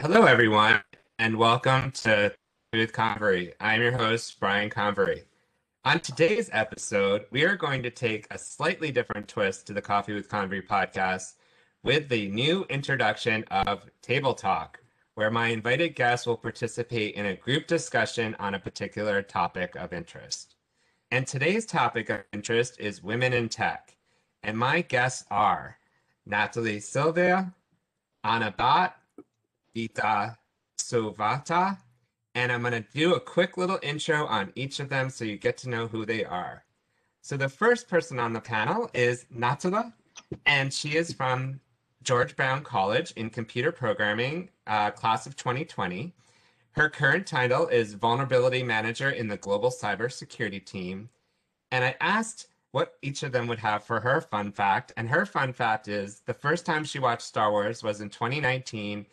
[0.00, 0.82] Hello, everyone,
[1.20, 2.34] and welcome to
[2.72, 3.54] Coffee with Convery.
[3.60, 5.22] I'm your host, Brian Convery.
[5.84, 10.12] On today's episode, we are going to take a slightly different twist to the Coffee
[10.12, 11.34] with Convery podcast
[11.84, 14.80] with the new introduction of Table Talk,
[15.14, 19.92] where my invited guests will participate in a group discussion on a particular topic of
[19.92, 20.56] interest.
[21.12, 23.96] And today's topic of interest is women in tech.
[24.42, 25.78] And my guests are
[26.26, 27.54] Natalie Silvia,
[28.24, 28.94] Anna Bhatt,
[29.74, 30.38] Vita
[30.78, 31.78] Sovata,
[32.34, 35.36] and I'm going to do a quick little intro on each of them so you
[35.36, 36.64] get to know who they are.
[37.22, 39.92] So the first person on the panel is Natala,
[40.46, 41.60] and she is from
[42.02, 46.14] George Brown College in computer programming, uh, class of 2020.
[46.72, 51.08] Her current title is Vulnerability Manager in the Global Cybersecurity Team.
[51.72, 54.92] And I asked what each of them would have for her fun fact.
[54.96, 59.06] And her fun fact is the first time she watched Star Wars was in 2019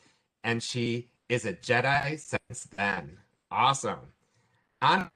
[0.43, 3.17] and she is a Jedi since then.
[3.49, 3.99] Awesome.
[4.81, 5.11] Anna.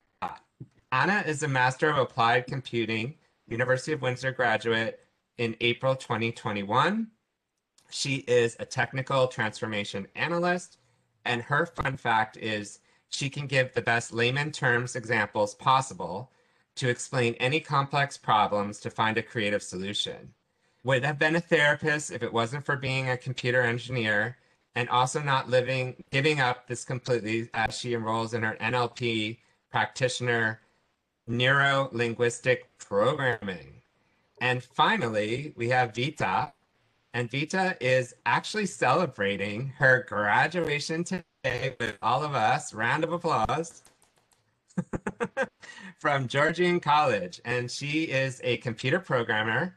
[0.92, 3.16] Anna is a Master of Applied Computing,
[3.48, 5.02] University of Windsor graduate
[5.38, 7.08] in April 2021.
[7.90, 10.78] She is a technical transformation analyst,
[11.26, 12.80] and her fun fact is
[13.10, 16.32] she can give the best layman terms examples possible
[16.76, 20.34] to explain any complex problems to find a creative solution.
[20.84, 24.38] Would have been a therapist if it wasn't for being a computer engineer
[24.76, 29.38] and also not living, giving up this completely as she enrolls in her NLP
[29.72, 30.60] practitioner
[31.28, 33.82] neuro linguistic programming.
[34.42, 36.54] And finally, we have Vita.
[37.14, 42.74] And Vita is actually celebrating her graduation today with all of us.
[42.74, 43.84] Round of applause.
[46.00, 47.40] from Georgian College.
[47.46, 49.76] And she is a computer programmer.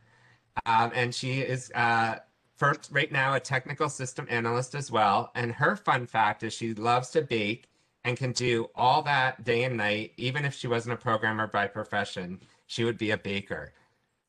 [0.67, 2.17] Um, and she is uh,
[2.59, 5.31] first right now a technical system analyst as well.
[5.35, 7.69] And her fun fact is she loves to bake
[8.05, 10.13] and can do all that day and night.
[10.17, 13.73] Even if she wasn't a programmer by profession, she would be a baker.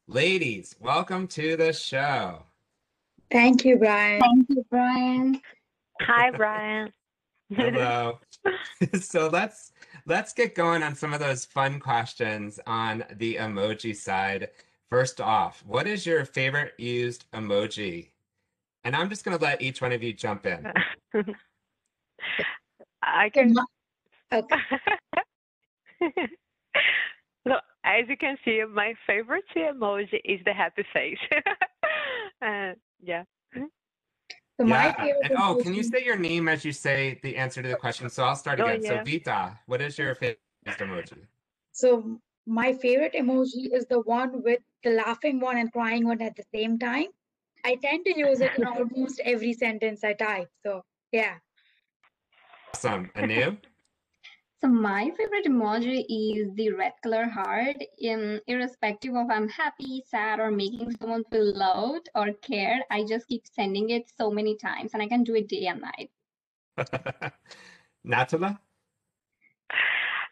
[0.07, 2.43] Ladies, welcome to the show.
[3.31, 4.21] Thank you, Brian.
[4.21, 5.41] Thank you, Brian.
[6.01, 6.93] Hi, Brian.
[7.53, 8.19] Hello.
[8.99, 9.71] so let's
[10.05, 14.49] let's get going on some of those fun questions on the emoji side.
[14.89, 18.09] First off, what is your favorite used emoji?
[18.83, 20.71] And I'm just going to let each one of you jump in.
[23.01, 23.55] I can.
[24.31, 24.55] Okay.
[27.47, 27.53] so,
[27.83, 31.17] as you can see, my favorite emoji is the happy face.
[32.45, 33.23] uh, yeah.
[34.59, 35.13] So my Yeah.
[35.23, 38.09] And, oh, can you say your name as you say the answer to the question?
[38.09, 38.83] So I'll start Oh, again.
[38.83, 39.01] So.
[39.05, 41.25] Vita, what is your favorite emoji?
[41.71, 46.35] So my favorite emoji is the one with the laughing one and crying one at
[46.35, 47.07] the same time.
[47.65, 50.49] I tend to use it in almost every sentence I type.
[50.63, 51.35] So yeah.
[52.73, 53.11] Awesome.
[53.15, 53.57] Anu?
[54.61, 57.77] So my favorite emoji is the red color heart.
[57.97, 63.27] In irrespective of I'm happy, sad, or making someone feel loved or cared, I just
[63.27, 66.11] keep sending it so many times, and I can do it day and night.
[68.05, 68.59] Natala?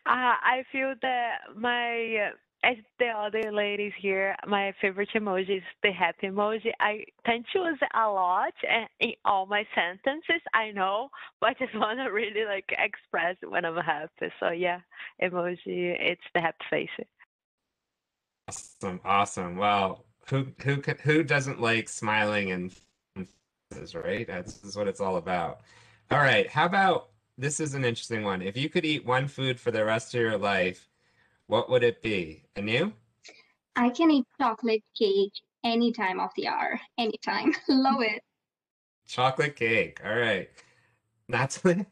[0.06, 5.64] Uh, I feel that my, uh, as the other ladies here, my favorite emoji is
[5.84, 6.72] the happy emoji.
[6.80, 11.10] I tend to use it a lot uh, in all my sentences, I know,
[11.40, 14.32] but I just want to really like express when I'm happy.
[14.40, 14.80] So yeah,
[15.22, 17.08] emoji, it's the happy face.
[18.48, 19.02] Awesome.
[19.04, 19.58] Awesome.
[19.58, 22.74] Well, who who who doesn't like smiling and
[23.72, 24.26] faces, right?
[24.26, 25.62] That's, that's what it's all about.
[26.12, 26.50] All right.
[26.50, 28.42] How about this is an interesting one.
[28.42, 30.90] If you could eat one food for the rest of your life,
[31.48, 32.44] what would it be?
[32.58, 32.92] Anu?
[33.76, 37.54] I can eat chocolate cake any time of the hour, anytime.
[37.68, 38.22] Love it.
[39.08, 40.00] Chocolate cake.
[40.06, 40.50] All right.
[41.28, 41.86] Natalie?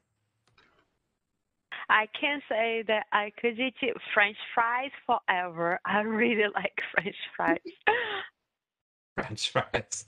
[1.90, 3.76] I can say that I could eat
[4.14, 5.80] French fries forever.
[5.86, 7.58] I really like French fries.
[9.16, 10.06] French fries.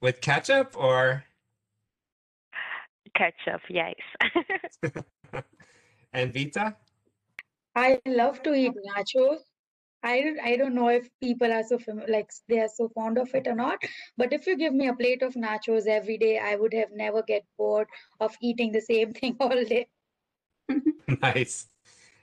[0.00, 1.24] With ketchup or
[3.16, 3.94] Ketchup, yes.
[6.12, 6.76] and Vita?
[7.76, 9.38] I love to eat nachos.
[10.02, 13.34] I I don't know if people are so fam- like they are so fond of
[13.34, 13.78] it or not.
[14.16, 17.22] But if you give me a plate of nachos every day, I would have never
[17.22, 17.88] get bored
[18.20, 19.86] of eating the same thing all day.
[21.22, 21.68] Nice.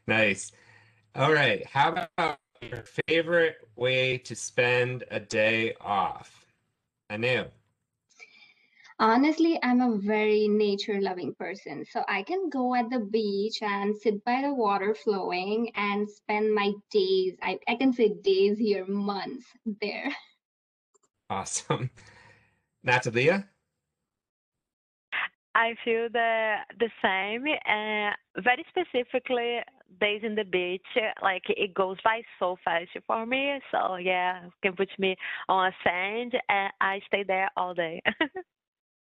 [0.08, 0.52] Nice.
[1.16, 1.66] All right.
[1.68, 6.46] How about your favorite way to spend a day off?
[7.10, 7.46] Anu?
[9.04, 11.84] Honestly, I'm a very nature loving person.
[11.84, 16.56] So I can go at the beach and sit by the water flowing and spend
[16.56, 17.36] my days.
[17.44, 19.46] I, I can say days here, months
[19.82, 20.10] there.
[21.30, 21.90] Awesome.
[22.84, 23.50] Natalia?
[25.56, 29.60] I feel the the same, and very specifically
[30.00, 30.86] days in the beach.
[31.22, 33.60] Like it goes by so fast for me.
[33.72, 35.16] So yeah, you can put me
[35.50, 38.02] on a sand, and I stay there all day.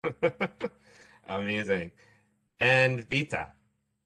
[1.28, 1.90] Amazing.
[2.60, 3.48] And Vita.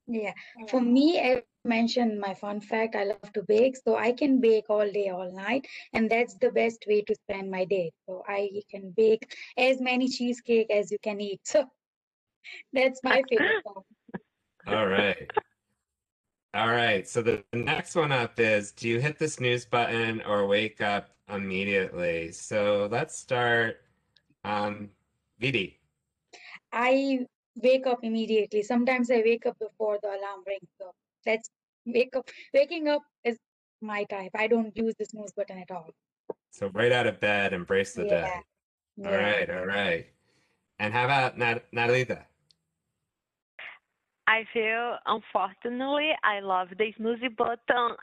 [0.07, 0.33] Yeah,
[0.69, 2.97] for me, I mentioned my fun fact.
[2.97, 6.51] I love to bake, so I can bake all day, all night, and that's the
[6.51, 7.93] best way to spend my day.
[8.07, 11.41] So I can bake as many cheesecake as you can eat.
[11.49, 11.65] So
[12.73, 13.63] that's my favorite.
[14.67, 15.31] All right.
[16.55, 17.07] All right.
[17.07, 21.11] So the next one up is do you hit the snooze button or wake up
[21.29, 22.33] immediately?
[22.33, 23.83] So let's start.
[24.45, 24.91] Um,
[25.39, 25.78] Vidi.
[26.73, 27.27] I
[27.63, 28.63] wake up immediately.
[28.63, 30.69] Sometimes I wake up before the alarm rings.
[30.81, 30.93] So
[31.25, 31.51] that's
[31.87, 32.29] wake up.
[32.55, 33.39] Waking up is
[33.81, 34.31] my type.
[34.37, 35.91] I don't use the snooze button at all.
[36.51, 38.25] So right out of bed, embrace the day.
[38.25, 38.41] Yeah.
[39.05, 39.19] All Yeah.
[39.19, 39.51] right.
[39.51, 40.07] All right.
[40.79, 42.25] And how about Nat- Natalita?
[44.29, 47.97] I feel, unfortunately, I love the snooze button,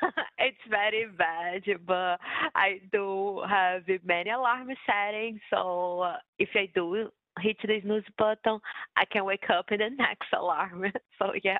[0.38, 1.62] it's very bad.
[1.84, 2.20] But
[2.54, 7.08] I do have many alarm settings, so uh, if I do
[7.40, 8.60] hit the snooze button,
[8.96, 10.84] I can wake up in the next alarm.
[11.18, 11.58] So yeah.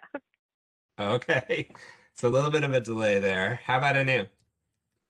[0.99, 1.69] Okay.
[2.15, 3.61] So a little bit of a delay there.
[3.65, 4.27] How about Anu?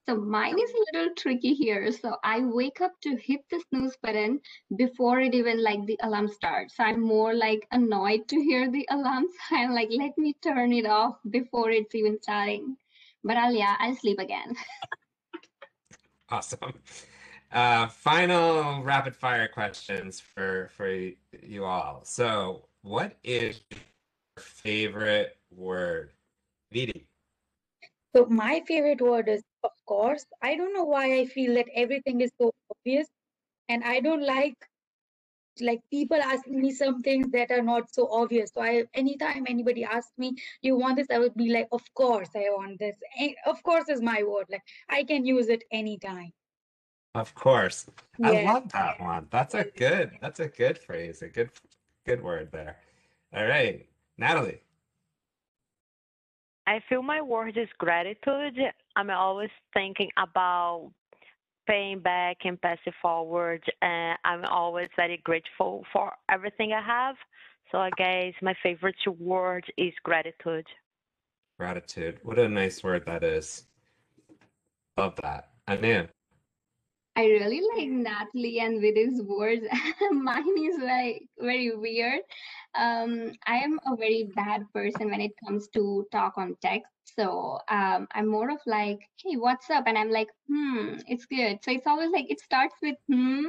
[0.07, 1.91] So mine is a little tricky here.
[1.91, 4.41] So I wake up to hit the snooze button
[4.77, 6.77] before it even like the alarm starts.
[6.77, 9.27] So I'm more like annoyed to hear the alarm.
[9.49, 12.77] So I'm like, let me turn it off before it's even starting.
[13.23, 14.55] But I'll yeah, I'll sleep again.
[16.31, 16.73] Awesome.
[17.55, 20.89] Uh, final rapid fire questions for for
[21.41, 22.01] you all.
[22.05, 23.81] So, what is your
[24.43, 26.11] favorite word?
[26.73, 27.07] Vidi.
[28.17, 30.27] So my favorite word is of course.
[30.43, 33.07] I don't know why I feel that everything is so obvious,
[33.69, 34.57] and I don't like
[35.61, 38.51] like people asking me some things that are not so obvious.
[38.53, 42.31] So I anytime anybody asks me, you want this, I would be like, of course
[42.35, 42.97] I want this.
[43.21, 44.47] Eh, Of course is my word.
[44.51, 46.33] Like I can use it anytime.
[47.15, 47.87] Of course.
[48.23, 49.29] I love that one.
[49.31, 51.51] That's a good, that's a good phrase, a good
[52.05, 52.77] good word there.
[53.35, 53.87] All right.
[54.19, 54.61] Natalie.
[56.67, 58.59] I feel my word is gratitude.
[58.97, 60.91] I'm always thinking about
[61.67, 67.17] paying back and passing forward, and I'm always very grateful for everything I have.
[67.71, 70.67] So I guess my favorite word is gratitude.
[71.59, 72.19] Gratitude.
[72.23, 73.65] What a nice word that is.
[74.97, 75.51] Love that.
[75.67, 76.07] Anu.
[77.17, 79.65] I really like Natalie and with his words.
[80.11, 82.23] Mine is like very weird.
[82.75, 86.91] Um, I am a very bad person when it comes to talk on text.
[87.17, 89.85] So um, I'm more of like, hey, what's up?
[89.87, 91.61] And I'm like, hmm, it's good.
[91.63, 93.45] So it's always like it starts with hmm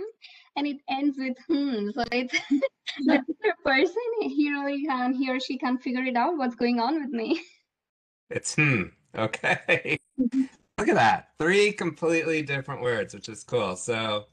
[0.56, 1.90] and it ends with hmm.
[1.96, 2.38] So it's
[3.06, 6.80] the other person, he really can't, he or she can't figure it out what's going
[6.80, 7.42] on with me.
[8.30, 8.84] It's hmm.
[9.18, 9.98] Okay.
[10.78, 11.30] Look at that.
[11.40, 13.76] Three completely different words, which is cool.
[13.76, 14.26] So,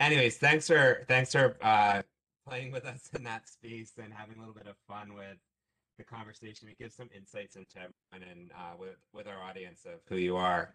[0.00, 2.02] anyways, thanks for thanks for uh
[2.46, 5.36] playing with us in that space and having a little bit of fun with
[5.98, 6.68] the conversation.
[6.68, 10.36] It gives some insights into everyone and uh, with with our audience of who you
[10.36, 10.74] are.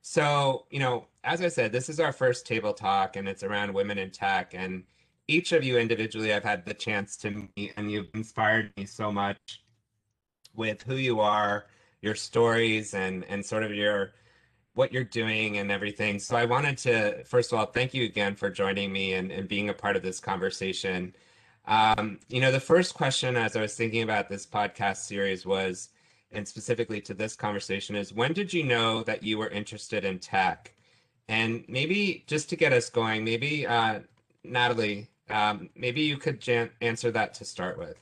[0.00, 3.72] So, you know, as I said, this is our first table talk, and it's around
[3.72, 4.52] women in tech.
[4.52, 4.82] And
[5.28, 9.12] each of you individually, I've had the chance to meet, and you've inspired me so
[9.12, 9.62] much
[10.54, 11.66] with who you are,
[12.00, 14.12] your stories, and and sort of your
[14.74, 16.18] what you're doing and everything.
[16.18, 19.46] So I wanted to, first of all, thank you again for joining me and, and
[19.46, 21.14] being a part of this conversation.
[21.66, 25.90] Um, you know, the first question as I was thinking about this podcast series was,
[26.32, 30.18] and specifically to this conversation, is when did you know that you were interested in
[30.18, 30.74] tech?
[31.28, 34.00] And maybe just to get us going, maybe uh,
[34.42, 37.98] Natalie, um, maybe you could jan- answer that to start with.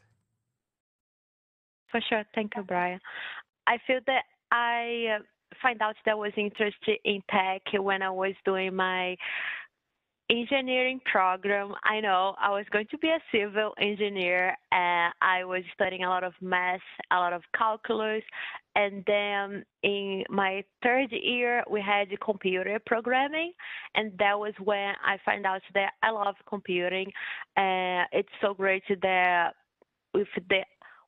[1.91, 2.25] For sure.
[2.35, 3.01] Thank you, Brian.
[3.67, 4.23] I feel that
[4.53, 5.19] I
[5.63, 9.17] find out that I was interested in tech when I was doing my
[10.31, 11.75] engineering program.
[11.85, 16.09] I know I was going to be a civil engineer and I was studying a
[16.09, 16.81] lot of math,
[17.11, 18.23] a lot of calculus.
[18.77, 23.53] And then in my third year, we had computer programming.
[23.97, 27.11] And that was when I found out that I love computing.
[27.57, 29.55] And it's so great that
[30.15, 30.61] with the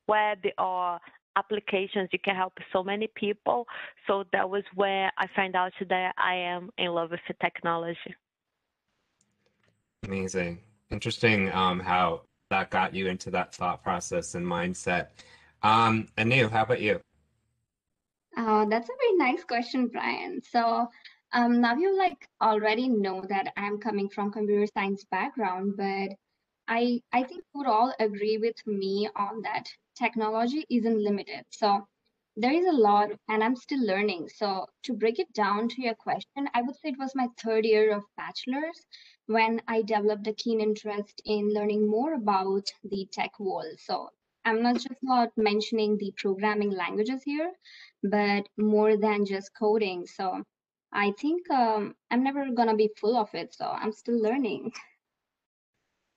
[0.08, 0.98] web or
[1.36, 3.66] applications you can help so many people
[4.06, 8.14] so that was where i find out that i am in love with the technology
[10.04, 10.58] Amazing.
[10.90, 15.08] Interesting um, how that got you into that thought process and mindset.
[15.62, 17.00] Um, Anu, how about you?
[18.36, 20.40] Oh, that's a very nice question, Brian.
[20.42, 20.88] So,
[21.32, 26.08] um, now you like already know that I'm coming from computer science background, but
[26.66, 29.68] I I think we would all agree with me on that.
[29.96, 31.44] Technology isn't limited.
[31.50, 31.86] So
[32.36, 34.28] there is a lot, and I'm still learning.
[34.34, 37.64] So to break it down to your question, I would say it was my third
[37.64, 38.86] year of bachelor's
[39.26, 43.78] when I developed a keen interest in learning more about the tech world.
[43.78, 44.08] So
[44.44, 47.52] I'm not just not mentioning the programming languages here,
[48.02, 50.06] but more than just coding.
[50.06, 50.42] So
[50.92, 53.54] I think um, I'm never gonna be full of it.
[53.54, 54.72] So I'm still learning.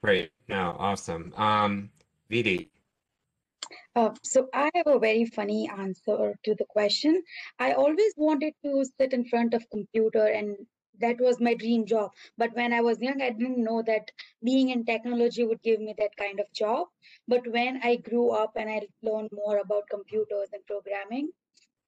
[0.04, 0.32] Great.
[0.48, 1.34] No, awesome.
[1.36, 1.90] Um,
[2.30, 2.70] Vidi,
[3.96, 7.24] Uh, so I have a very funny answer to the question.
[7.60, 10.58] I always wanted to sit in front of computer and
[11.00, 12.12] that was my dream job.
[12.38, 14.12] But when I was young, I didn't know that
[14.44, 16.88] being in technology would give me that kind of job.
[17.28, 21.30] But when I grew up and I learned more about computers and programming,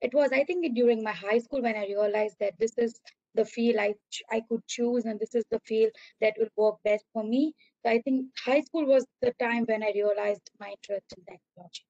[0.02, 3.00] it was, I think, during my high school when I realized that this is
[3.36, 3.96] the field I,
[4.32, 7.54] I could choose and this is the field that will work best for me.
[7.86, 11.84] So I think high school was the time when I realized my interest in technology.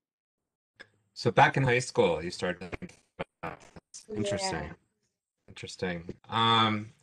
[1.17, 3.62] So back in high school, you started thinking about that.
[3.74, 4.15] That's Yeah.
[4.17, 4.75] interesting.
[5.47, 6.13] Interesting.
[6.29, 6.93] Um,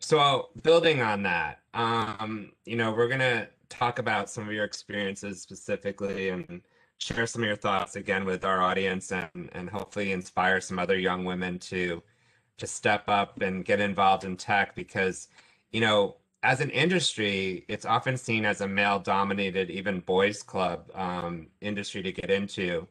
[0.00, 5.40] so building on that, um, you know, we're gonna talk about some of your experiences
[5.40, 6.62] specifically and
[6.98, 10.98] share some of your thoughts again with our audience and and hopefully inspire some other
[10.98, 12.02] young women to
[12.58, 15.28] to step up and get involved in tech because,
[15.70, 21.46] you know, as an industry, it's often seen as a male-dominated, even boys' club um,
[21.60, 22.88] industry to get into.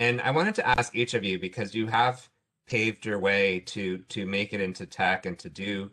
[0.00, 2.26] And I wanted to ask each of you because you have
[2.66, 5.90] paved your way to to make it into tech and to do,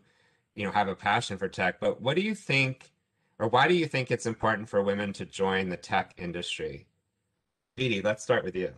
[0.54, 1.78] you know, have a passion for tech.
[1.78, 2.90] But what do you think,
[3.38, 6.86] or why do you think it's important for women to join the tech industry?
[7.76, 8.72] Didi, let's start with you.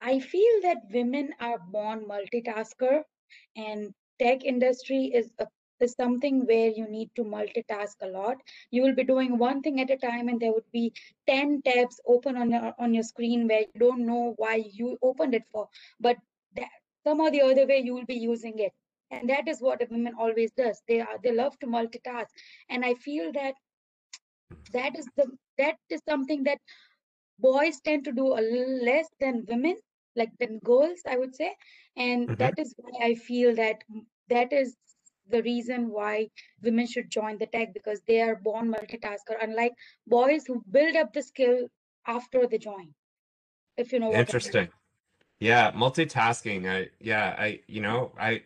[0.00, 3.02] I feel that women are born multitasker
[3.56, 5.46] and tech industry is a
[5.82, 8.36] is something where you need to multitask a lot.
[8.70, 10.92] You will be doing one thing at a time and there would be
[11.26, 15.34] 10 tabs open on your on your screen where you don't know why you opened
[15.34, 15.68] it for.
[16.00, 16.16] But
[16.56, 16.70] that,
[17.04, 18.72] some or the other way you will be using it.
[19.10, 20.82] And that is what a woman always does.
[20.88, 22.28] They are they love to multitask.
[22.68, 23.54] And I feel that
[24.72, 25.26] that is the
[25.58, 26.58] that is something that
[27.38, 29.76] boys tend to do a little less than women
[30.16, 31.54] like than girls i would say
[31.96, 32.36] and Mhm.
[32.38, 33.82] that is why i feel that
[34.28, 34.76] that is
[35.28, 36.28] the reason why
[36.62, 39.72] women should join the tech because they are born multitasker unlike
[40.06, 41.68] boys who build up the skill
[42.06, 42.92] after they join
[43.76, 44.20] if you know what I mean.
[44.20, 44.68] Interesting.
[45.40, 46.70] Yeah, multitasking.
[46.70, 48.42] I yeah, I you know, I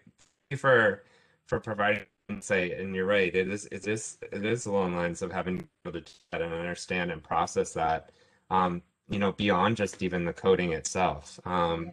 [0.57, 1.05] for
[1.47, 3.35] for providing insight and you're right.
[3.35, 6.13] It is it is it is along the lines of having to be able to
[6.33, 8.11] that and understand and process that
[8.51, 11.39] um, you know, beyond just even the coding itself.
[11.45, 11.93] Um,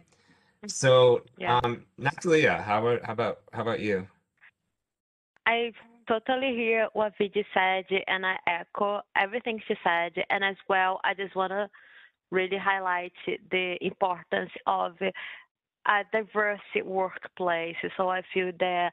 [0.66, 1.60] so Yeah.
[1.64, 4.06] um Natalia, how about how about how about you?
[5.46, 5.72] I
[6.08, 10.12] totally hear what Vijay said, and I echo everything she said.
[10.30, 11.68] And as well, I just want to
[12.30, 13.12] really highlight
[13.50, 14.96] the importance of
[15.86, 17.76] a diverse workplace.
[17.96, 18.92] So I feel that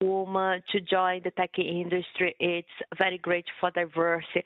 [0.00, 4.42] woman to join the tech industry, it's very great for diversity,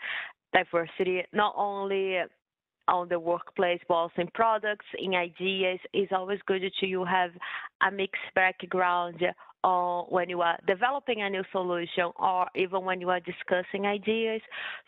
[0.53, 2.19] diversity not only
[2.87, 5.79] on the workplace, but also in products, in ideas.
[5.93, 7.31] It's always good to you have
[7.87, 9.23] a mixed background
[9.65, 14.41] on when you are developing a new solution or even when you are discussing ideas.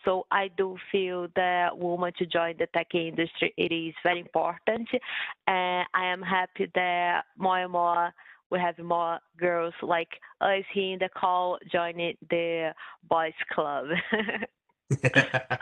[0.04, 4.88] So I do feel that women to join the tech industry, it is very important.
[5.46, 8.12] And I am happy that more and more
[8.50, 10.08] we have more girls like
[10.40, 12.72] us here in the call joining the
[13.08, 13.86] boys club.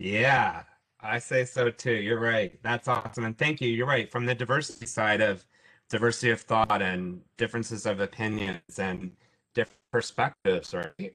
[0.00, 0.62] Yeah,
[1.00, 1.92] I say so too.
[1.92, 2.58] You're right.
[2.62, 3.24] That's awesome.
[3.24, 3.68] And thank you.
[3.68, 4.10] You're right.
[4.10, 5.44] From the diversity side of
[5.90, 9.12] diversity of thought and differences of opinions and
[9.54, 11.14] different perspectives, right?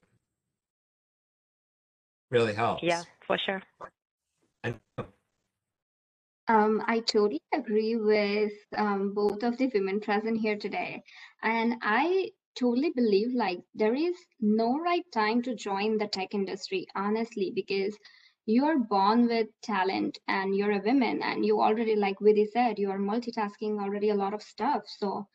[2.30, 2.82] Really helps.
[2.82, 3.62] yeah, for sure.
[4.62, 4.78] And
[6.48, 11.02] Um, I totally agree with um, both of the women present here today.
[11.42, 16.86] And I totally believe like there is no right time to join the tech industry,
[16.94, 17.96] honestly, because
[18.46, 22.90] you're born with talent and you're a woman and you already, like Vidhi said, you
[22.90, 24.82] are multitasking already a lot of stuff.
[24.86, 25.26] So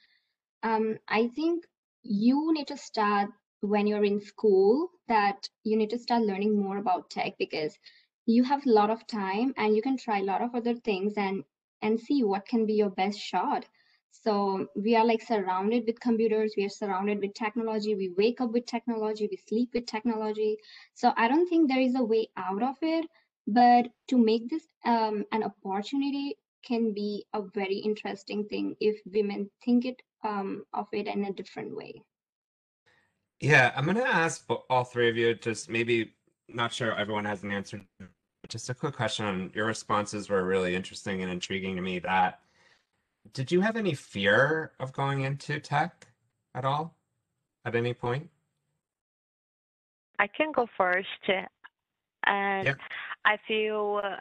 [0.64, 1.66] um, I think
[2.04, 3.30] you need to start
[3.62, 7.78] when you're in school that you need to start learning more about tech because
[8.26, 11.14] you have a lot of time and you can try a lot of other things
[11.18, 11.44] and
[11.84, 13.66] and see what can be your best shot
[14.12, 18.52] so we are like surrounded with computers we are surrounded with technology we wake up
[18.52, 20.58] with technology we sleep with technology
[20.94, 23.06] so i don't think there is a way out of it
[23.48, 29.50] but to make this um, an opportunity can be a very interesting thing if women
[29.66, 32.04] think it um, of it in a different way
[33.42, 36.14] yeah, I'm gonna ask all three of you just maybe
[36.48, 37.82] not sure everyone has an answer.
[38.48, 41.98] Just a quick question your responses were really interesting and intriguing to me.
[41.98, 42.41] That
[43.34, 46.08] did you have any fear of going into tech
[46.54, 46.96] at all
[47.66, 48.30] at any point?
[50.20, 51.08] I can go first.
[52.26, 52.76] And Yeah.
[53.26, 54.18] I feel uh,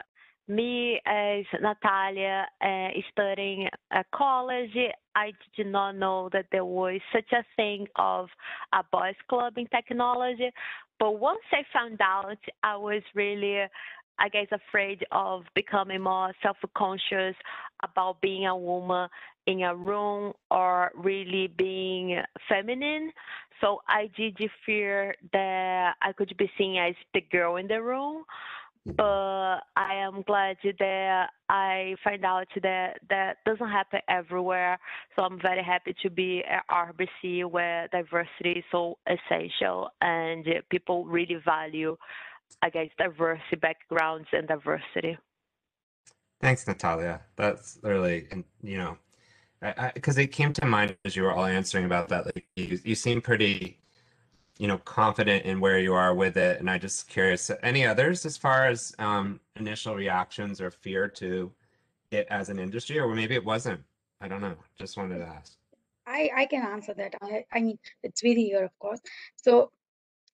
[0.47, 4.75] me as Natalia uh, studying at college,
[5.15, 8.29] I did not know that there was such a thing of
[8.73, 10.51] a boys club in technology.
[10.99, 13.65] But once I found out, I was really,
[14.19, 17.35] I guess, afraid of becoming more self-conscious
[17.83, 19.09] about being a woman
[19.47, 23.11] in a room or really being feminine.
[23.59, 28.23] So I did fear that I could be seen as the girl in the room.
[28.87, 28.95] Mm-hmm.
[28.95, 34.79] But I am glad that I find out that that doesn't happen everywhere.
[35.15, 41.05] So I'm very happy to be at RBC where diversity is so essential and people
[41.05, 41.95] really value,
[42.61, 45.17] I guess, diversity backgrounds and diversity.
[46.39, 47.21] Thanks, Natalia.
[47.35, 48.27] That's really,
[48.63, 48.97] you know,
[49.93, 52.25] because it came to mind as you were all answering about that.
[52.25, 53.79] Like you, you seem pretty,
[54.57, 57.51] you know, confident in where you are with it, and I just curious.
[57.61, 61.51] Any others as far as um, initial reactions or fear to
[62.09, 63.81] it as an industry, or maybe it wasn't.
[64.19, 64.55] I don't know.
[64.77, 65.57] Just wanted to ask.
[66.07, 67.15] I I can answer that.
[67.21, 68.99] I I mean it's really here, of course.
[69.35, 69.71] So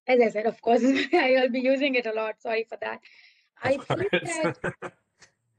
[0.08, 0.84] as I said, of course,
[1.14, 2.42] I'll be using it a lot.
[2.42, 3.00] Sorry for that.
[3.62, 4.52] I feel that.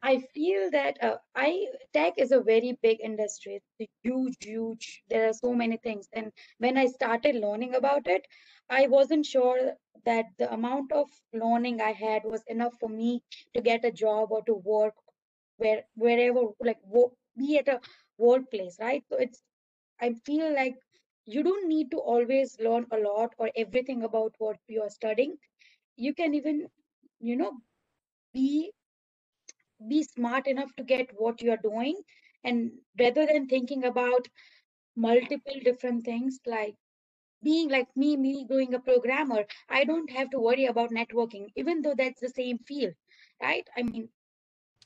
[0.03, 3.57] I feel that uh, I tech is a very big industry.
[3.79, 5.03] It's huge, huge.
[5.09, 6.09] There are so many things.
[6.13, 8.27] And when I started learning about it,
[8.71, 9.75] I wasn't sure
[10.05, 13.23] that the amount of learning I had was enough for me
[13.55, 14.95] to get a job or to work
[15.57, 17.81] where wherever like wo- be at a
[18.19, 19.05] workplace, right?
[19.11, 19.43] So it's
[20.01, 20.77] I feel like
[21.29, 25.37] you don't need to always learn a lot or everything about what you are studying.
[25.97, 26.69] You can even,
[27.21, 27.53] you know,
[28.35, 28.73] be
[29.89, 32.01] be smart enough to get what you're doing
[32.45, 34.29] and rather than thinking about
[34.97, 36.75] multiple different things like
[37.43, 41.83] being like me me being a programmer i don't have to worry about networking even
[41.83, 42.95] though that's the same field
[43.43, 44.09] right i mean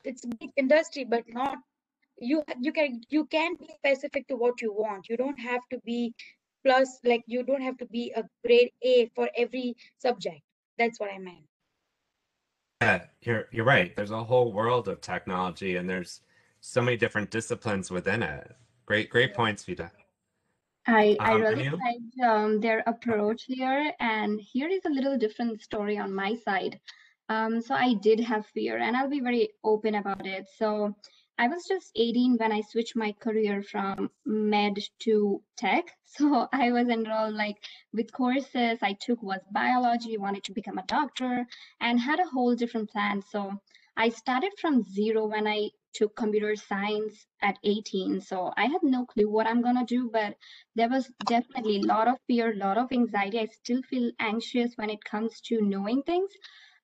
[0.04, 1.58] it's big industry but not
[2.18, 5.78] you you can you can be specific to what you want you don't have to
[5.84, 6.12] be
[6.64, 10.40] plus like you don't have to be a grade a for every subject
[10.78, 11.46] that's what i meant
[12.82, 13.94] Yeah, you're you're right.
[13.94, 16.20] There's a whole world of technology, and there's
[16.60, 18.52] so many different disciplines within it.
[18.86, 19.90] Great, great points, Vita.
[20.86, 21.78] I, I Um, really Anu?
[21.78, 26.80] liked um, their approach here, and here is a little different story on my side.
[27.28, 30.48] Um, so I did have fear, and I'll be very open about it.
[30.56, 30.94] So
[31.42, 35.86] I was just 18 when I switched my career from med to tech.
[36.06, 37.56] So I was enrolled like
[37.92, 41.48] with courses I took was biology, wanted to become a doctor,
[41.80, 43.22] and had a whole different plan.
[43.22, 43.60] So
[43.96, 48.20] I started from zero when I took computer science at 18.
[48.20, 50.36] So I had no clue what I'm gonna do, but
[50.76, 53.40] there was definitely a lot of fear, a lot of anxiety.
[53.40, 56.30] I still feel anxious when it comes to knowing things.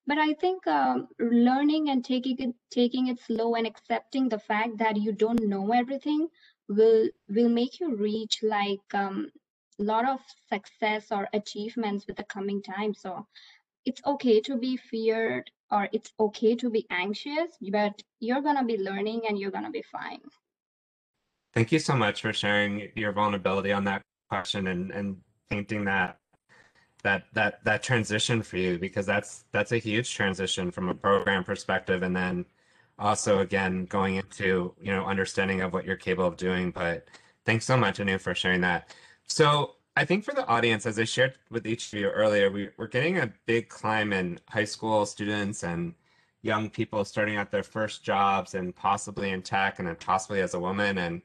[0.08, 4.78] But I think um, learning and taking it, taking it slow and accepting the fact
[4.78, 6.28] that you don't know everything
[6.66, 9.28] will will make you reach like um,
[9.78, 12.94] a lot of success or achievements with the coming time.
[12.94, 13.26] So
[13.84, 18.78] it's okay to be feared or it's okay to be anxious, but you're gonna be
[18.78, 20.22] learning and you're gonna be fine.
[21.52, 25.18] Thank you so much for sharing your vulnerability on that question and and
[25.50, 26.18] painting that
[27.02, 31.44] that that that transition for you because that's that's a huge transition from a program
[31.44, 32.44] perspective and then
[32.98, 36.70] also again going into you know understanding of what you're capable of doing.
[36.70, 37.08] But
[37.44, 38.94] thanks so much Anu for sharing that.
[39.26, 42.70] So I think for the audience as I shared with each of you earlier we,
[42.76, 45.94] we're getting a big climb in high school students and
[46.42, 50.54] young people starting out their first jobs and possibly in tech and then possibly as
[50.54, 50.98] a woman.
[50.98, 51.22] And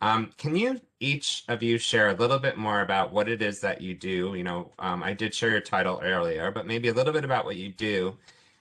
[0.00, 3.60] um, can you each of you share a little bit more about what it is
[3.60, 4.34] that you do?
[4.36, 7.44] You know, um, I did share your title earlier, but maybe a little bit about
[7.44, 8.16] what you do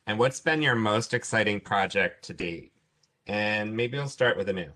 [0.08, 2.72] and what's been your most exciting project to date?
[3.28, 4.72] And maybe we'll start with Anu.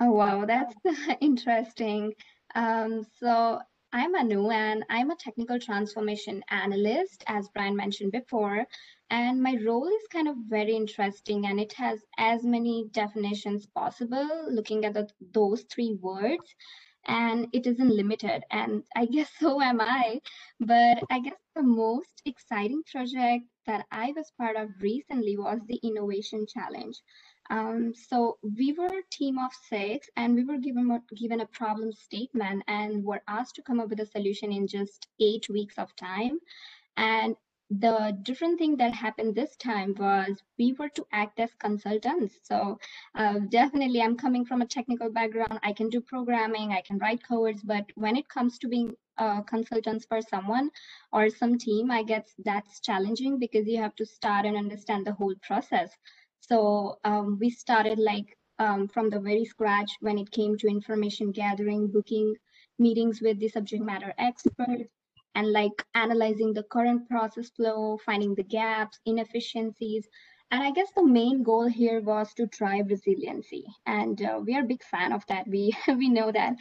[0.00, 0.74] Oh, wow, that's
[1.20, 2.12] interesting.
[2.54, 3.60] Um, so
[3.92, 8.66] I'm Anu and I'm a technical transformation analyst, as Brian mentioned before.
[9.10, 14.28] And my role is kind of very interesting and it has as many definitions possible,
[14.50, 16.54] looking at the, those three words.
[17.06, 18.42] And it isn't limited.
[18.50, 20.20] And I guess so am I.
[20.60, 25.80] But I guess the most exciting project that I was part of recently was the
[25.82, 26.96] Innovation Challenge.
[27.50, 31.92] Um, so we were a team of six, and we were given given a problem
[31.92, 35.94] statement, and were asked to come up with a solution in just eight weeks of
[35.96, 36.38] time.
[36.98, 37.36] And
[37.70, 42.36] the different thing that happened this time was we were to act as consultants.
[42.42, 42.78] So
[43.14, 45.60] uh, definitely, I'm coming from a technical background.
[45.62, 49.42] I can do programming, I can write codes, but when it comes to being uh,
[49.42, 50.70] consultants for someone
[51.12, 55.12] or some team, I guess that's challenging because you have to start and understand the
[55.12, 55.90] whole process.
[56.40, 61.32] So um, we started like um, from the very scratch when it came to information
[61.32, 62.34] gathering, booking
[62.78, 64.88] meetings with the subject matter experts,
[65.38, 70.08] and like analyzing the current process flow, finding the gaps, inefficiencies.
[70.50, 73.64] And I guess the main goal here was to drive resiliency.
[73.86, 75.46] And uh, we are a big fan of that.
[75.46, 76.54] We, we know that.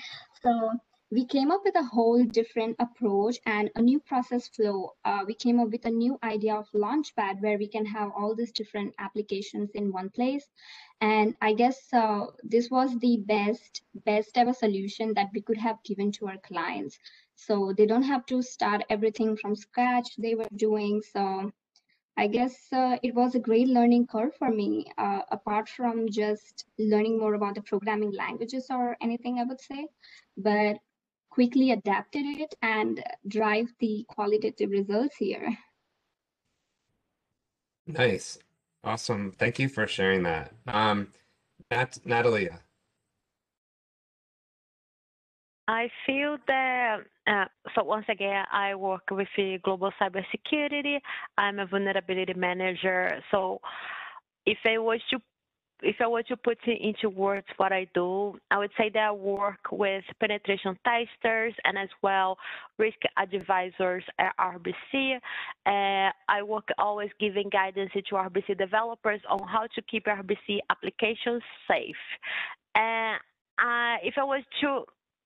[0.43, 0.73] So
[1.09, 4.91] we came up with a whole different approach and a new process flow.
[5.03, 8.35] Uh, we came up with a new idea of Launchpad where we can have all
[8.35, 10.45] these different applications in one place.
[11.01, 15.81] And I guess uh, this was the best, best ever solution that we could have
[15.83, 16.99] given to our clients.
[17.37, 21.01] So they don't have to start everything from scratch they were doing.
[21.01, 21.51] So
[22.17, 26.65] I guess uh, it was a great learning curve for me, uh, apart from just
[26.79, 29.87] learning more about the programming languages or anything, I would say.
[30.35, 30.77] But
[31.29, 35.55] quickly adapted it and drive the qualitative results here.
[37.85, 38.39] Nice.
[38.83, 39.31] Awesome.
[39.31, 40.53] Thank you for sharing that.
[40.67, 41.13] Um,
[41.69, 42.61] Nat Natalia.
[45.67, 50.99] I feel that, uh, so once again, I work with the global cybersecurity.
[51.37, 53.19] I'm a vulnerability manager.
[53.31, 53.59] So
[54.45, 55.19] if I was to
[55.83, 58.99] if I were to put it into words what I do, I would say that
[58.99, 62.37] I work with penetration testers and as well
[62.79, 65.17] risk advisors at RBC.
[65.67, 71.43] Uh, I work always giving guidance to RBC developers on how to keep RBC applications
[71.69, 71.95] safe.
[72.73, 73.19] And
[73.59, 74.83] uh, if I was to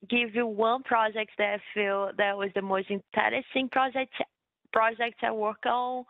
[0.10, 4.14] give you one project that I feel that was the most interesting project
[4.72, 6.06] project I work on,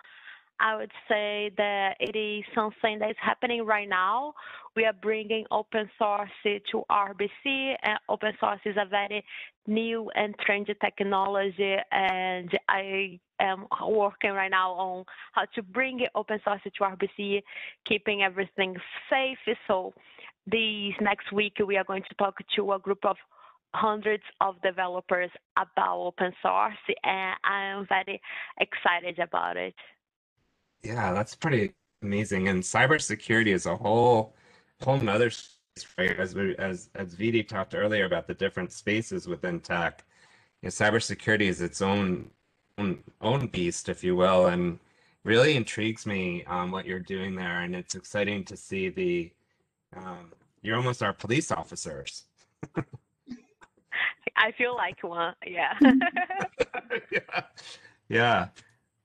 [0.60, 4.34] I would say that it is something that's happening right now.
[4.76, 9.26] We are bringing open source to RBC, and open source is a very
[9.66, 16.40] new and trendy technology, and I am working right now on how to bring open
[16.44, 17.42] source to RBC,
[17.88, 18.76] keeping everything
[19.10, 19.58] safe.
[19.68, 19.94] So,
[20.48, 23.16] this next week we are going to talk to a group of
[23.74, 28.22] hundreds of developers about open source, and I am very
[28.60, 29.76] excited about it.
[30.84, 32.48] Yeah, that's pretty amazing.
[32.48, 34.36] And cybersecurity is a whole
[34.82, 36.16] whole nother space?
[36.18, 40.04] As we as as Vidi talked earlier about the different spaces within tech.
[40.62, 42.30] You know, cybersecurity is its own
[42.78, 44.80] own own beast, if you will, and
[45.24, 47.62] really intrigues me um, what you're doing there.
[47.62, 49.32] And it's exciting to see the
[49.96, 50.32] um,
[50.62, 52.26] you're almost our police officers.
[54.36, 55.74] I feel like one, yeah.
[57.12, 57.41] yeah.
[58.10, 58.50] Yeah.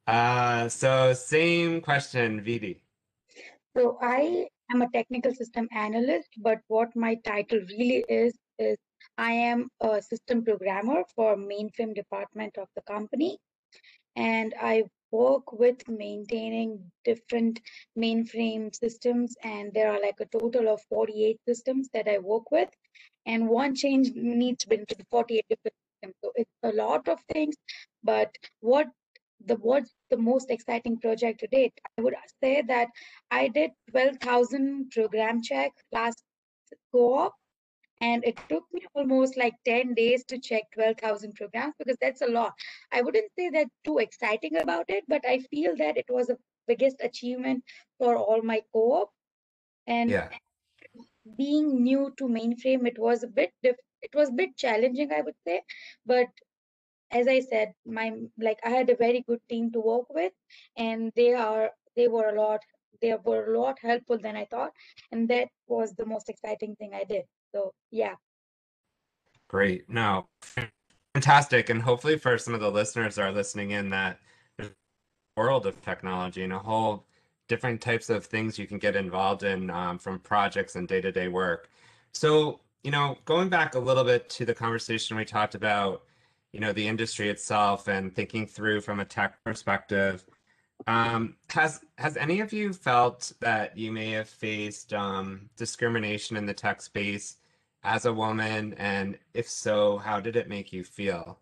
[0.07, 2.81] Uh, so same question, Vidi.
[3.77, 8.77] So I am a technical system analyst, but what my title really is is
[9.19, 13.39] I am a system programmer for mainframe department of the company,
[14.17, 17.61] and I work with maintaining different
[17.97, 22.71] mainframe systems, and there are like a total of 48 systems that I work with,
[23.27, 26.15] and one change needs to be into the 48 different systems.
[26.25, 27.57] So it's a lot of things,
[28.03, 28.89] but what
[29.47, 32.89] the what's the most exciting project to date i would say that
[33.31, 36.23] i did 12000 program check last
[36.93, 37.33] co-op
[38.01, 42.27] and it took me almost like 10 days to check 12000 programs because that's a
[42.27, 42.53] lot
[42.93, 46.39] i wouldn't say that too exciting about it but i feel that it was the
[46.67, 47.63] biggest achievement
[47.99, 49.11] for all my co-op
[49.87, 50.29] and Yeah.
[51.37, 55.35] Being new to mainframe it was a bit it was a bit challenging i would
[55.47, 55.61] say
[56.05, 56.27] but
[57.13, 60.33] as I said, my like I had a very good team to work with,
[60.77, 62.61] and they are they were a lot
[63.01, 64.73] they were a lot helpful than I thought,
[65.13, 67.23] and that was the most exciting thing I did.
[67.55, 68.17] So yeah,
[69.49, 69.89] Great.
[69.89, 70.27] No,
[71.15, 71.71] fantastic.
[71.71, 74.19] And hopefully for some of the listeners that are listening in that
[75.37, 77.05] world of technology and a whole
[77.49, 81.71] different types of things you can get involved in um, from projects and day-to-day work.
[82.13, 86.03] So, you know, going back a little bit to the conversation we talked about,
[86.53, 90.25] you know, the industry itself and thinking through from a tech perspective,
[90.87, 96.47] um, has has any of you felt that you may have faced um, discrimination in
[96.47, 97.37] the tech space
[97.83, 98.75] as a woman?
[98.79, 101.39] And if so, how did it make you feel?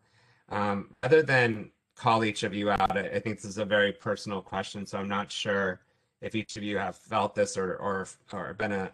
[0.51, 3.93] Um, other than call each of you out, I, I think this is a very
[3.93, 5.81] personal question, so I'm not sure
[6.25, 8.91] if each of you have felt this or or or been a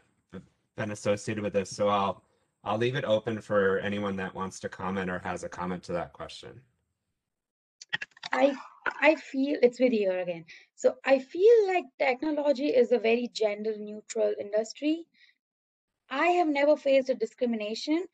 [0.77, 1.71] been associated with this.
[1.71, 2.23] So I'll
[2.65, 5.93] I'll leave it open for anyone that wants to comment or has a comment to
[5.93, 6.61] that question.
[8.33, 8.55] I
[9.01, 10.45] I feel it's with you again.
[10.75, 15.07] So I feel like technology is a very gender neutral industry.
[16.11, 18.05] I have never faced a discrimination,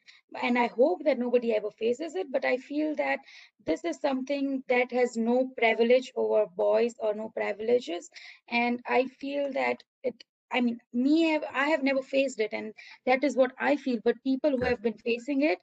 [0.42, 2.30] and I hope that nobody ever faces it.
[2.30, 3.20] But I feel that
[3.66, 8.10] this is something that has no privilege over boys or no privileges,
[8.48, 10.24] and I feel that it.
[10.52, 12.72] I mean, me, have, I have never faced it, and
[13.04, 13.98] that is what I feel.
[14.04, 15.58] But people who have been facing it,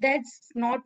[0.00, 0.80] that's not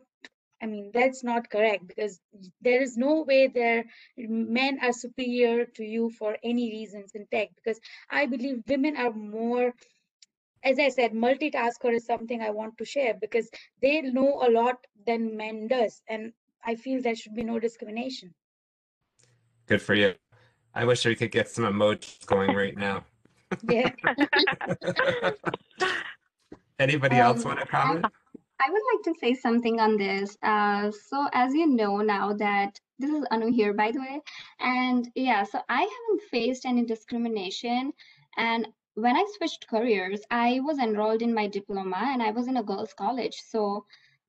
[0.63, 2.19] I mean, that's not correct because
[2.61, 3.85] there is no way there
[4.17, 9.11] men are superior to you for any reasons in tech because I believe women are
[9.11, 9.73] more
[10.63, 13.49] as I said, multitasker is something I want to share because
[13.81, 16.01] they know a lot than men does.
[16.09, 18.33] And I feel there should be no discrimination.
[19.67, 20.13] Good for you.
[20.73, 23.03] I wish we could get some emojis going right now.
[23.67, 23.91] Yeah.
[26.79, 28.05] Anybody Um, else want to comment?
[28.59, 30.37] I would like to say something on this.
[30.43, 34.21] Uh, so as you know now that this is Anu here, by the way,
[34.59, 37.91] and yeah, so I haven't faced any discrimination.
[38.37, 42.57] And when I switched careers, I was enrolled in my diploma and I was in
[42.57, 43.41] a girls' college.
[43.47, 43.85] So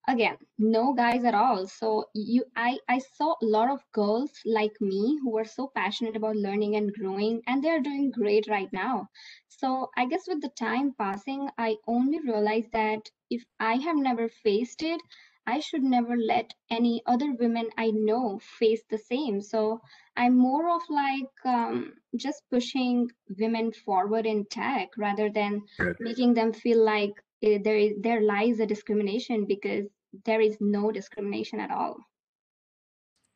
[0.08, 1.66] again, no guys at all.
[1.66, 6.16] So you, I, I saw a lot of girls like me who were so passionate
[6.16, 9.08] about learning and growing, and they're doing great right now.
[9.48, 14.28] So I guess with the time passing, I only realized that if I have never
[14.28, 15.00] faced it,
[15.46, 19.40] I should never let any other women I know face the same.
[19.40, 19.80] So
[20.16, 25.96] I'm more of like um, just pushing women forward in tech rather than Good.
[26.00, 29.86] making them feel like eh, there is there lies a discrimination because
[30.24, 31.96] there is no discrimination at all.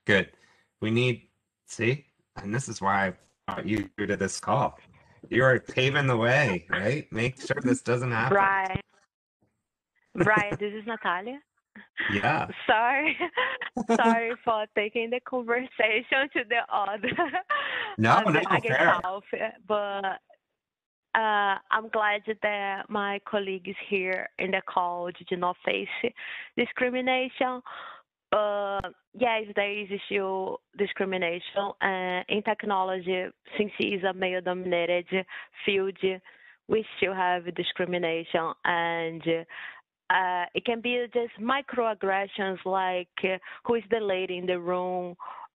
[0.06, 0.30] Good.
[0.80, 1.28] We need,
[1.66, 3.12] see, and this is why I
[3.46, 4.78] brought you to this call.
[5.30, 7.10] You are paving the way, right?
[7.10, 8.36] Make sure this doesn't happen.
[8.36, 8.80] Brian.
[10.14, 11.40] Brian, this is Natalia.
[12.12, 12.48] Yeah.
[12.66, 13.16] Sorry,
[13.96, 17.08] sorry for taking the conversation to the other,
[17.98, 19.00] No, no, fair.
[19.02, 19.22] half,
[19.66, 20.20] but
[21.16, 26.12] uh, I'm glad that my colleagues here in the call did not face
[26.56, 27.62] discrimination.
[28.30, 33.26] But yes, there is still discrimination uh, in technology.
[33.56, 35.24] Since it is a male-dominated
[35.64, 35.96] field,
[36.68, 39.22] we still have discrimination, and
[40.10, 45.16] uh, it can be just microaggressions like uh, who is the lady in the room,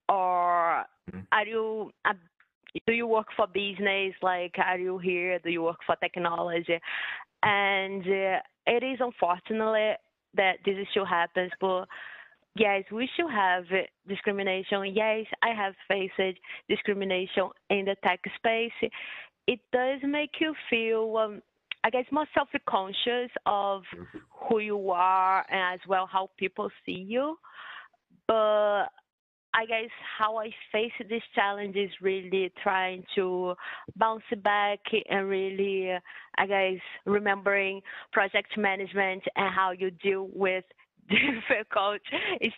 [0.09, 1.27] or Mhm.
[1.33, 2.15] are you uh,
[2.87, 4.15] do you work for business?
[4.23, 5.39] Like, are you here?
[5.39, 6.79] Do you work for technology?
[7.43, 9.95] And uh, it is unfortunately
[10.35, 11.87] that this still happens, but
[12.57, 13.65] yes, we should have
[14.07, 14.93] discrimination.
[14.95, 18.91] Yes, I have faced discrimination in the tech space.
[19.47, 21.43] It does make you feel, um,
[21.89, 24.19] I guess, more self-conscious of mm-hmm.
[24.47, 27.37] who you are and as well how people see you.
[28.27, 28.89] But
[29.55, 33.55] I guess how I face this challenge is really trying to
[33.97, 35.93] bounce back and really,
[36.37, 37.81] I guess, remembering
[38.13, 40.65] project management and how you deal with
[41.49, 42.01] difficult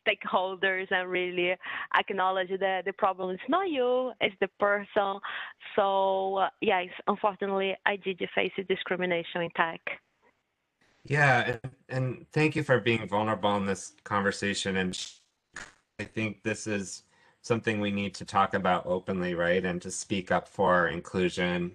[0.07, 1.57] stakeholders and really
[1.97, 5.21] acknowledge that the problem is not you, it's the person.
[5.77, 9.81] So, uh, yes, unfortunately, I did face discrimination in tech.
[11.05, 14.77] Yeah, and, and thank you for being vulnerable in this conversation.
[14.77, 14.99] And
[15.99, 17.05] I think this is
[17.43, 19.65] something we need to talk about openly, right?
[19.65, 21.73] And to speak up for inclusion,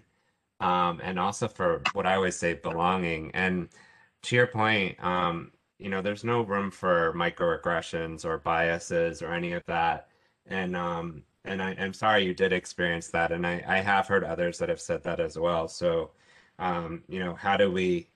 [0.59, 3.31] um, and also for what I always say, belonging.
[3.33, 3.69] And
[4.23, 9.53] to your point, um, you know, there's no room for microaggressions or biases or any
[9.53, 10.09] of that.
[10.47, 14.23] And um, and I, I'm sorry you did experience that, and I, I have heard
[14.23, 15.67] others that have said that as well.
[15.67, 16.11] So,
[16.59, 18.07] um, you know, how do we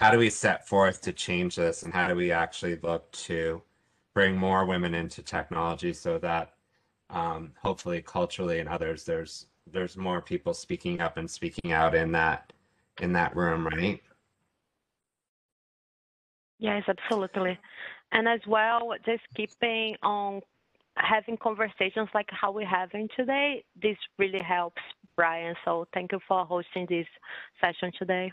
[0.00, 3.62] how do we set forth to change this and how do we actually look to
[4.14, 6.54] bring more women into technology so that
[7.10, 12.10] um, hopefully culturally and others there's there's more people speaking up and speaking out in
[12.12, 12.52] that
[13.00, 14.02] in that room right
[16.62, 17.58] Yes, absolutely.
[18.12, 20.40] And as well, just keeping on
[20.96, 24.80] having conversations like how we're having today, this really helps,
[25.16, 25.56] Brian.
[25.64, 27.06] So thank you for hosting this
[27.60, 28.32] session today.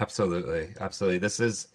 [0.00, 1.68] absolutely absolutely this is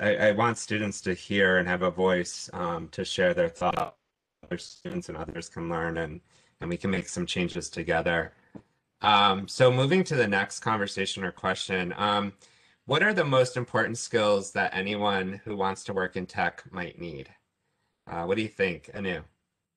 [0.00, 3.96] I, I want students to hear and have a voice um, to share their thoughts
[4.44, 6.20] other students and others can learn and
[6.60, 8.32] and we can make some changes together
[9.00, 12.32] um, so moving to the next conversation or question um,
[12.86, 16.98] what are the most important skills that anyone who wants to work in tech might
[16.98, 17.28] need
[18.10, 19.22] uh, what do you think anu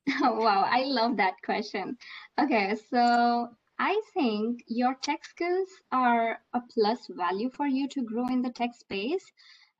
[0.21, 1.97] Wow, I love that question.
[2.39, 8.27] Okay, so I think your tech skills are a plus value for you to grow
[8.27, 9.25] in the tech space.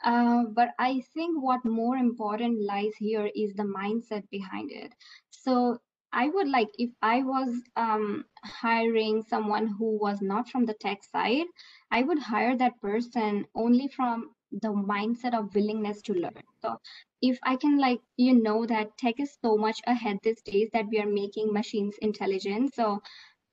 [0.03, 4.93] Uh, but I think what more important lies here is the mindset behind it.
[5.31, 5.79] So
[6.17, 11.03] I would like if I was um, hiring someone who was not from the tech
[11.05, 11.45] side,
[11.91, 16.43] I would hire that person only from the mindset of willingness to learn.
[16.61, 16.79] So
[17.21, 20.87] if I can like you know that tech is so much ahead these days that
[20.89, 22.73] we are making machines intelligent.
[22.75, 23.01] So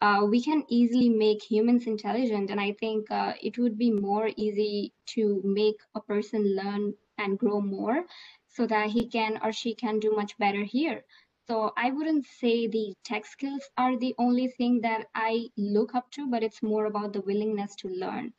[0.01, 4.31] uh, we can easily make humans intelligent, and I think uh, it would be more
[4.37, 8.05] easy to make a person learn and grow more,
[8.49, 11.05] so that he can or she can do much better here.
[11.47, 16.11] So I wouldn't say the tech skills are the only thing that I look up
[16.13, 18.33] to, but it's more about the willingness to learn.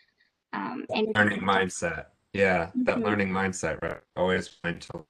[0.54, 2.08] Um, and learning mindset.
[2.34, 3.04] Yeah, that Mhm.
[3.04, 4.02] learning mindset, right?
[4.16, 5.06] Always trying to learn.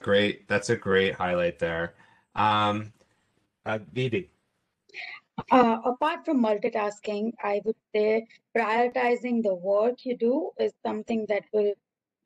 [0.00, 0.46] Great.
[0.48, 1.94] That's a great highlight there.
[2.34, 2.92] Um,
[3.64, 4.30] uh, Vidi.
[5.50, 11.44] Uh, apart from multitasking, I would say prioritizing the work you do is something that
[11.52, 11.72] will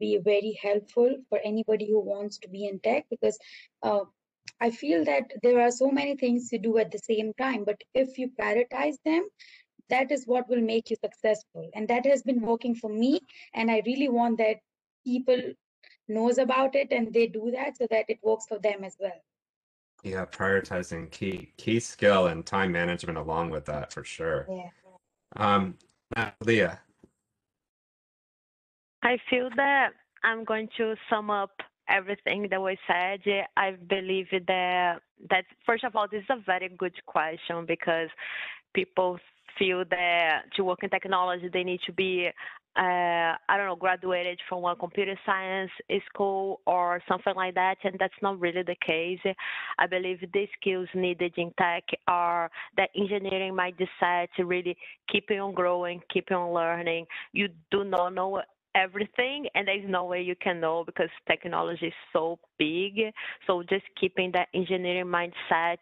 [0.00, 3.38] be very helpful for anybody who wants to be in tech because
[3.82, 4.04] uh,
[4.64, 7.78] I feel that there are so many things to do at the same time, but
[7.92, 9.28] if you prioritize them,
[9.90, 11.68] that is what will make you successful.
[11.74, 13.20] And that has been working for me.
[13.52, 14.56] And I really want that
[15.04, 15.38] people
[16.08, 19.20] knows about it and they do that so that it works for them as well.
[20.02, 24.46] Yeah, prioritizing key key skill and time management along with that for sure.
[24.48, 24.70] Yeah.
[25.36, 25.76] Um,
[26.40, 26.80] Leah.
[29.02, 29.90] I feel that
[30.22, 31.52] I'm going to sum up
[31.88, 33.20] everything that was said.
[33.56, 38.08] I believe that that first of all, this is a very good question because
[38.74, 39.18] people
[39.58, 42.28] feel that to work in technology they need to be
[42.76, 45.70] uh, I don't know, graduated from a computer science
[46.06, 49.20] school or something like that, and that's not really the case.
[49.78, 54.76] I believe the skills needed in tech are that engineering mindset, really
[55.08, 57.06] keeping on growing, keeping on learning.
[57.32, 58.42] You do not know
[58.74, 63.12] everything and there's no way you can know because technology is so big.
[63.46, 65.78] So just keeping that engineering mindset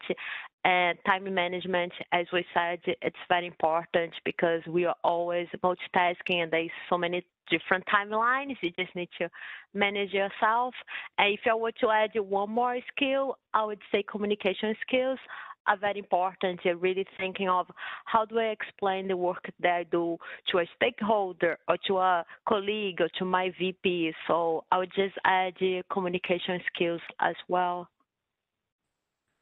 [0.64, 6.52] and time management as we said it's very important because we are always multitasking and
[6.52, 8.54] there's so many different timelines.
[8.62, 9.28] You just need to
[9.74, 10.74] manage yourself.
[11.18, 15.18] And if i were to add one more skill i would say communication skills
[15.66, 16.60] are very important.
[16.64, 17.66] Really thinking of
[18.04, 20.18] how do I explain the work that I do
[20.50, 24.12] to a stakeholder or to a colleague or to my VP.
[24.26, 25.54] So I would just add
[25.90, 27.88] communication skills as well.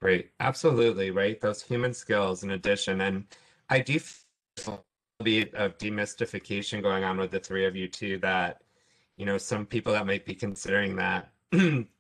[0.00, 0.30] Great.
[0.40, 1.40] Absolutely, right?
[1.40, 3.02] Those human skills in addition.
[3.02, 3.24] And
[3.68, 4.85] I do feel
[5.20, 8.62] a bit of demystification going on with the three of you too, that,
[9.18, 11.33] you know, some people that might be considering that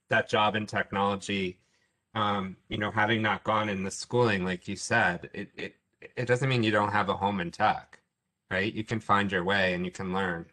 [0.08, 1.58] that job in technology
[2.14, 5.74] um, you know, having not gone in the schooling, like you said, it, it
[6.16, 8.00] it doesn't mean you don't have a home in tech,
[8.50, 8.72] right?
[8.72, 10.46] You can find your way and you can learn,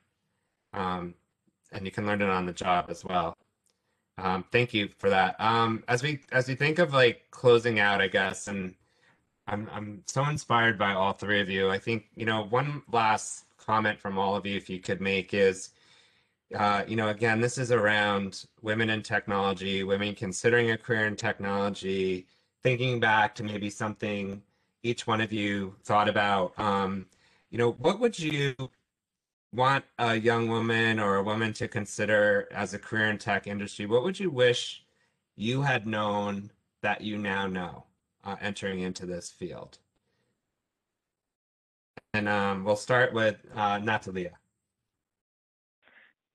[0.74, 1.16] um,
[1.72, 3.36] and you can learn it on the job as well.
[4.18, 5.40] Um, thank you for that.
[5.40, 8.76] Um, as we as we think of like closing out, I guess, and
[9.48, 11.70] I'm I'm so inspired by all three of you.
[11.70, 15.34] I think you know one last comment from all of you, if you could make,
[15.34, 15.72] is
[16.56, 21.16] uh, you know, again, this is around women in technology, women considering a career in
[21.16, 22.26] technology,
[22.64, 24.42] thinking back to maybe something
[24.84, 26.58] each one of you thought about.
[26.58, 27.06] Um,
[27.50, 28.56] you know, what would you
[29.54, 33.86] want a young woman or a woman to consider as a career in tech industry?
[33.86, 34.86] What would you wish
[35.36, 37.86] you had known that you now know
[38.24, 39.80] uh, entering into this field?
[42.14, 44.38] And um, we'll start with uh, Natalia.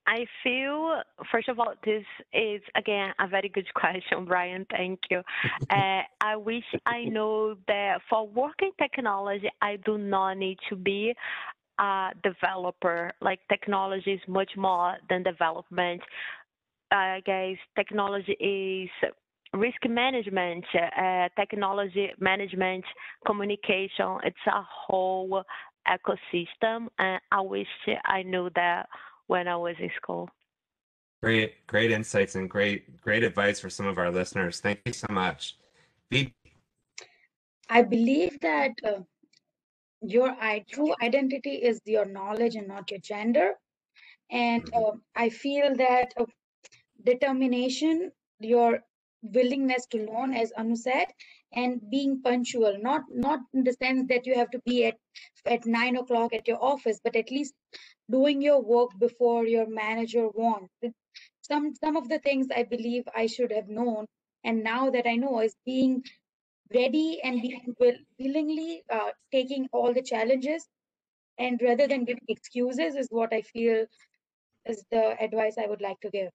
[0.05, 4.65] I feel, first of all, this is again a very good question, Brian.
[4.69, 5.21] Thank you.
[5.69, 11.13] uh, I wish I know that for working technology, I do not need to be
[11.79, 13.11] a developer.
[13.21, 16.01] Like technology is much more than development.
[16.91, 18.89] I guess technology is
[19.53, 22.83] risk management, uh, technology management,
[23.25, 24.17] communication.
[24.23, 25.43] It's a whole
[25.87, 27.67] ecosystem, and I wish
[28.05, 28.87] I knew that
[29.33, 30.29] when I was in school.
[31.23, 34.59] Great, great insights and great, great advice for some of our listeners.
[34.59, 35.57] Thank you so much.
[36.11, 36.35] Be-
[37.77, 38.99] I believe that uh,
[40.01, 43.53] your I, true identity is your knowledge and not your gender.
[44.29, 46.25] And uh, I feel that uh,
[47.03, 48.81] determination, your
[49.23, 51.07] willingness to learn, as Anu said,
[51.55, 54.97] and being punctual, not not in the sense that you have to be at
[55.55, 57.53] at nine o'clock at your office, but at least
[58.13, 60.73] doing your work before your manager wants.
[61.41, 64.05] Some some of the things I believe I should have known,
[64.43, 66.03] and now that I know is being
[66.73, 70.67] ready and being will, willingly uh, taking all the challenges,
[71.37, 73.85] and rather than giving excuses, is what I feel
[74.65, 76.31] is the advice I would like to give.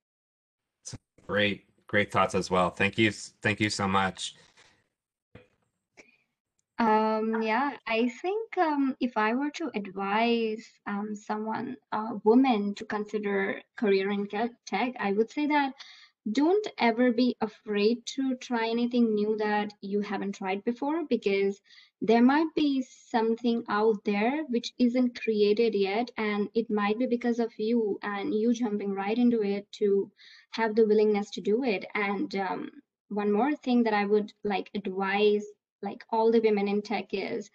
[1.27, 2.71] Great, great thoughts as well.
[2.71, 4.35] Thank you, thank you so much.
[6.79, 12.85] Um, yeah, I think um, if I were to advise um, someone, a woman, to
[12.85, 15.75] consider career in tech, I would say that
[16.31, 21.61] don't ever be afraid to try anything new that you haven't tried before because
[22.01, 27.41] there might be something out there which isn't created yet and it might be because
[27.41, 30.11] of you and you jumping right into it to
[30.53, 31.87] have the willingness to do it.
[31.95, 32.71] And um,
[33.09, 35.45] one more thing that i would like advise
[35.83, 37.51] like all the women in tech is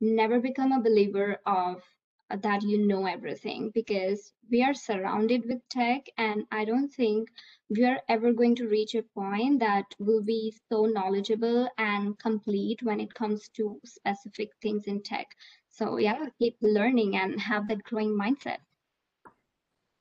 [0.00, 1.82] never become a believer of
[2.30, 7.28] uh, that you know everything because we are surrounded with tech and i don't think
[7.70, 12.82] we are ever going to reach a point that will be so knowledgeable and complete
[12.82, 15.28] when it comes to specific things in tech.
[15.68, 18.58] So yeah keep learning and have that growing mindset.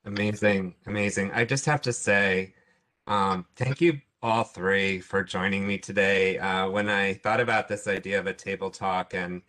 [0.05, 0.75] Amazing.
[0.87, 1.31] Amazing.
[1.31, 2.55] I just have to say
[3.05, 7.87] um, thank you all three for joining me today uh, when i thought about this
[7.87, 9.41] idea of a table talk and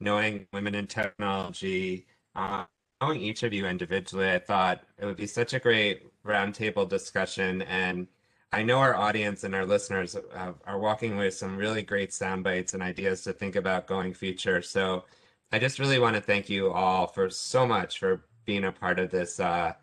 [0.00, 2.64] knowing women in technology uh,
[3.00, 7.62] knowing each of you individually, I thought it would be such a great roundtable discussion.
[7.62, 8.08] And
[8.52, 12.12] I know our audience and our listeners uh, are walking away with some really great
[12.12, 14.62] sound bites and ideas to think about going future.
[14.62, 15.04] So
[15.52, 18.98] I just really want to thank you all for so much for being a part
[18.98, 19.74] of this uh,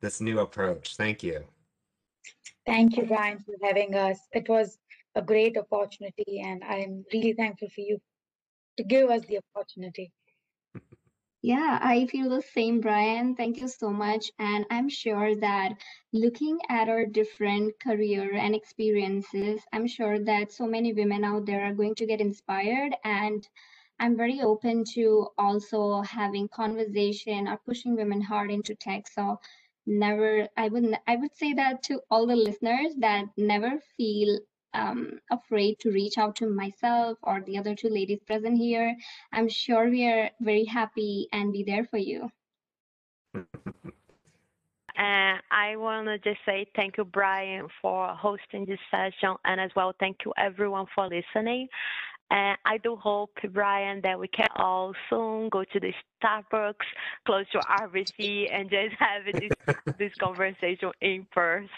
[0.00, 0.96] this new approach.
[0.96, 1.44] Thank you.
[2.68, 4.18] Thank you, Brian, for having us.
[4.32, 4.78] It was
[5.14, 7.98] a great opportunity, and I'm really thankful for you
[8.76, 10.12] to give us the opportunity.
[11.40, 13.34] Yeah, I feel the same, Brian.
[13.34, 14.30] Thank you so much.
[14.38, 15.80] And I'm sure that
[16.12, 21.64] looking at our different career and experiences, I'm sure that so many women out there
[21.64, 22.94] are going to get inspired.
[23.02, 23.48] And
[23.98, 29.08] I'm very open to also having conversation or pushing women hard into tech.
[29.08, 29.40] So
[29.88, 34.38] never, I would, I would say that to all the listeners that never feel
[34.74, 38.94] um, afraid to reach out to myself or the other two ladies present here.
[39.32, 42.30] I'm sure we are very happy and be there for you.
[45.68, 49.92] I want to just say thank you, Brian, for hosting this session, and as well,
[50.00, 51.68] thank you everyone for listening.
[52.30, 56.74] And I do hope, Brian, that we can all soon go to the Starbucks
[57.26, 61.68] close to RBC and just have this this conversation in person.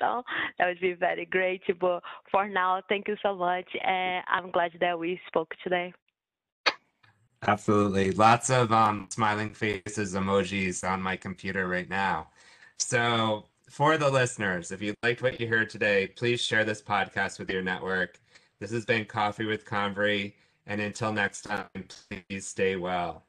[0.58, 1.62] That would be very great.
[1.80, 5.92] But for now, thank you so much, and I'm glad that we spoke today.
[7.46, 12.28] Absolutely, lots of um, smiling faces emojis on my computer right now.
[12.78, 17.38] So, for the listeners, if you liked what you heard today, please share this podcast
[17.38, 18.20] with your network.
[18.60, 20.34] This has been Coffee with Convery.
[20.66, 21.68] And until next time,
[22.28, 23.24] please stay well.